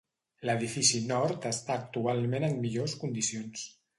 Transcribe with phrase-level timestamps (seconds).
[0.49, 3.71] L'edifici nord està actualment en millors condicions.